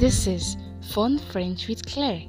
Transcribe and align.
This 0.00 0.26
is 0.26 0.56
Fun 0.94 1.18
French 1.18 1.68
with 1.68 1.84
Claire. 1.84 2.22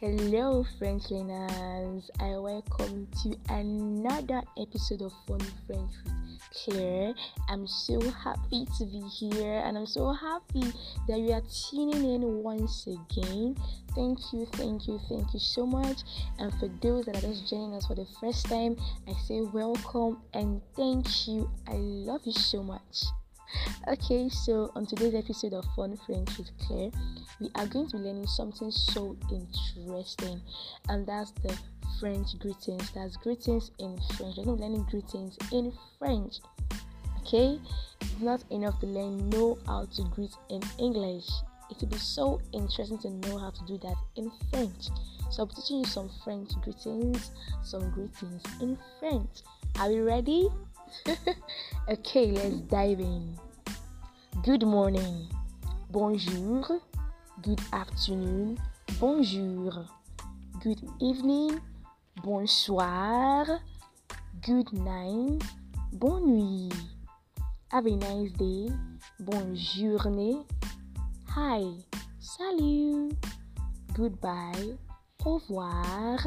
Hello, 0.00 0.66
French 0.80 1.12
learners. 1.12 2.10
I 2.18 2.38
welcome 2.38 3.06
to 3.22 3.36
another 3.50 4.42
episode 4.58 5.02
of 5.02 5.12
Fun 5.28 5.38
French 5.68 5.92
with 6.02 6.13
I'm 7.48 7.66
so 7.66 8.00
happy 8.10 8.66
to 8.78 8.84
be 8.86 9.00
here 9.00 9.62
and 9.64 9.76
I'm 9.76 9.86
so 9.86 10.12
happy 10.12 10.72
that 11.08 11.18
you 11.18 11.32
are 11.32 11.42
tuning 11.70 12.14
in 12.14 12.42
once 12.42 12.86
again. 12.86 13.56
Thank 13.94 14.18
you, 14.32 14.46
thank 14.52 14.86
you, 14.88 15.00
thank 15.08 15.32
you 15.34 15.40
so 15.40 15.66
much. 15.66 16.02
And 16.38 16.52
for 16.54 16.68
those 16.80 17.06
that 17.06 17.16
are 17.16 17.20
just 17.20 17.48
joining 17.48 17.74
us 17.74 17.86
for 17.86 17.94
the 17.94 18.06
first 18.20 18.46
time, 18.46 18.76
I 19.08 19.12
say 19.26 19.40
welcome 19.40 20.22
and 20.32 20.60
thank 20.76 21.28
you. 21.28 21.50
I 21.66 21.74
love 21.74 22.22
you 22.24 22.32
so 22.32 22.62
much. 22.62 23.04
Okay, 23.88 24.28
so 24.28 24.70
on 24.74 24.86
today's 24.86 25.14
episode 25.14 25.52
of 25.52 25.64
Fun 25.76 25.98
French 26.06 26.38
with 26.38 26.50
Claire, 26.58 26.90
we 27.40 27.50
are 27.54 27.66
going 27.66 27.88
to 27.88 27.98
be 27.98 28.04
learning 28.04 28.26
something 28.26 28.70
so 28.70 29.16
interesting, 29.30 30.40
and 30.88 31.06
that's 31.06 31.32
the 31.42 31.56
French 32.00 32.38
greetings. 32.38 32.90
That's 32.92 33.16
greetings 33.16 33.70
in 33.78 33.98
French. 34.16 34.36
We're 34.36 34.44
going 34.44 34.56
to 34.58 34.62
be 34.62 34.68
learning 34.68 34.86
greetings 34.90 35.36
in 35.52 35.72
French. 35.98 36.36
Okay, 37.20 37.60
it's 38.00 38.20
not 38.20 38.42
enough 38.50 38.80
to 38.80 38.86
learn 38.86 39.28
know 39.28 39.58
how 39.66 39.84
to 39.84 40.02
greet 40.14 40.34
in 40.50 40.62
English. 40.78 41.26
It 41.70 41.80
will 41.80 41.88
be 41.88 41.98
so 41.98 42.40
interesting 42.52 42.98
to 42.98 43.10
know 43.10 43.38
how 43.38 43.50
to 43.50 43.64
do 43.66 43.78
that 43.78 43.96
in 44.16 44.30
French. 44.50 44.88
So 45.30 45.42
I'll 45.42 45.46
be 45.46 45.54
teaching 45.54 45.78
you 45.78 45.84
some 45.84 46.10
French 46.22 46.50
greetings, 46.62 47.30
some 47.62 47.90
greetings 47.90 48.42
in 48.60 48.78
French. 49.00 49.42
Are 49.78 49.88
we 49.88 50.00
ready? 50.00 50.48
okay, 51.88 52.26
let's 52.32 52.60
dive 52.60 53.00
in. 53.00 53.36
Good 54.44 54.66
morning. 54.66 55.26
Bonjour. 55.88 56.78
Good 57.40 57.62
afternoon. 57.72 58.58
Bonjour. 59.00 59.88
Good 60.60 60.84
evening. 61.00 61.60
Bonsoir. 62.22 63.46
Good 64.44 64.70
night. 64.74 65.40
Bonne 65.94 66.26
nuit. 66.26 66.74
Have 67.72 67.86
a 67.86 67.96
nice 67.96 68.32
day. 68.36 68.68
Bonne 69.18 69.56
journée. 69.56 70.44
Hi. 71.34 71.64
Salut. 72.20 73.16
Goodbye. 73.94 74.76
Au 75.24 75.38
revoir. 75.38 76.20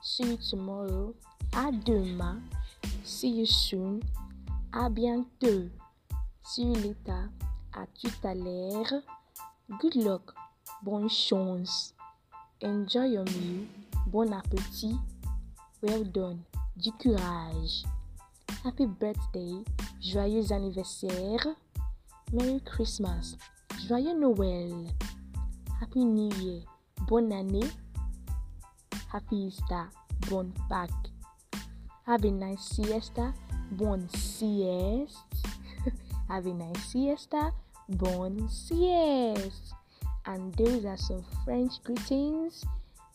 See 0.00 0.24
you 0.24 0.38
tomorrow. 0.38 1.14
À 1.52 1.70
demain. 1.70 2.40
See 3.04 3.40
you 3.40 3.44
soon. 3.44 4.00
À 4.72 4.88
bientôt. 4.88 5.68
You 6.58 6.74
later. 6.74 7.30
À 7.72 7.86
tout 7.98 8.26
à 8.26 8.34
l'heure. 8.34 8.92
Good 9.80 9.94
luck. 9.94 10.34
Bonne 10.82 11.08
chance. 11.08 11.94
Enjoy 12.62 13.06
your 13.06 13.24
meal. 13.24 13.66
Bon 14.08 14.30
appétit. 14.30 14.98
Well 15.82 16.04
done. 16.04 16.40
Du 16.76 16.92
courage. 16.92 17.84
Happy 18.64 18.86
birthday. 18.86 19.64
Joyeux 20.00 20.52
anniversaire. 20.52 21.46
Merry 22.32 22.60
Christmas. 22.60 23.36
Joyeux 23.88 24.18
Noël. 24.18 24.74
Happy 25.80 26.04
New 26.04 26.28
Year. 26.38 26.62
Bonne 27.08 27.32
année. 27.32 27.70
Happy 29.10 29.46
Easter. 29.46 29.84
Bonne 30.28 30.52
Pâques. 30.68 31.12
Have 32.06 32.24
a 32.24 32.30
nice 32.30 32.60
siesta. 32.60 33.32
Bonne 33.70 34.06
sieste. 34.10 35.51
Have 36.32 36.46
a 36.46 36.54
nice 36.54 36.92
siesta. 36.92 37.52
Bon 37.90 38.48
sieste. 38.48 39.74
And 40.24 40.54
those 40.54 40.86
are 40.86 40.96
some 40.96 41.22
French 41.44 41.72
greetings. 41.84 42.64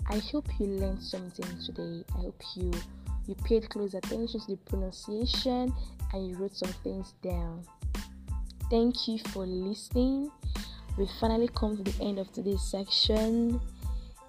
I 0.07 0.19
hope 0.19 0.45
you 0.59 0.67
learned 0.67 1.01
something 1.01 1.47
today. 1.65 2.03
I 2.15 2.21
hope 2.21 2.39
you 2.55 2.71
you 3.25 3.33
paid 3.43 3.67
close 3.71 3.95
attention 3.95 4.39
to 4.41 4.47
the 4.47 4.57
pronunciation 4.69 5.73
and 6.13 6.27
you 6.27 6.35
wrote 6.35 6.55
some 6.55 6.71
things 6.83 7.15
down. 7.23 7.63
Thank 8.69 9.07
you 9.07 9.17
for 9.29 9.47
listening. 9.47 10.29
We 10.95 11.09
finally 11.19 11.49
come 11.55 11.75
to 11.75 11.91
the 11.91 12.03
end 12.03 12.19
of 12.19 12.31
today's 12.31 12.61
section. 12.61 13.59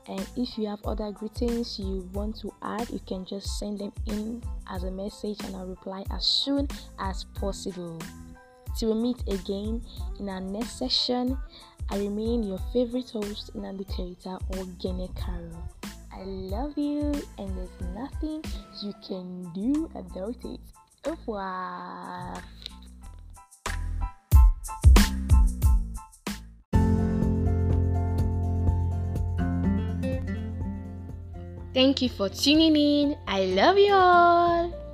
And 0.06 0.26
if 0.34 0.56
you 0.56 0.66
have 0.66 0.80
other 0.86 1.12
greetings 1.12 1.78
you 1.78 2.08
want 2.14 2.40
to 2.40 2.54
add, 2.62 2.88
you 2.88 3.00
can 3.06 3.26
just 3.26 3.58
send 3.58 3.80
them 3.80 3.92
in 4.06 4.42
as 4.70 4.84
a 4.84 4.90
message 4.90 5.36
and 5.44 5.54
I'll 5.54 5.66
reply 5.66 6.04
as 6.10 6.24
soon 6.24 6.68
as 6.98 7.24
possible. 7.34 7.98
Till 8.76 8.94
we 8.94 9.02
meet 9.02 9.22
again 9.28 9.82
in 10.18 10.28
our 10.28 10.40
next 10.40 10.78
session, 10.78 11.38
I 11.90 11.98
remain 11.98 12.42
your 12.42 12.58
favorite 12.72 13.10
host, 13.10 13.54
Nandi 13.54 13.84
Clarita 13.84 14.38
or 14.56 14.64
Gene 14.78 15.08
Caro. 15.14 15.62
I 16.12 16.22
love 16.24 16.76
you 16.76 17.12
and 17.38 17.56
there's 17.56 17.80
nothing 17.94 18.42
you 18.82 18.92
can 19.06 19.50
do 19.54 19.88
about 19.94 20.36
it. 20.44 20.60
Au 21.06 21.10
revoir. 21.12 22.42
Thank 31.74 32.02
you 32.02 32.08
for 32.08 32.28
tuning 32.28 32.74
in. 32.74 33.16
I 33.28 33.44
love 33.44 33.78
you 33.78 33.94
all. 33.94 34.87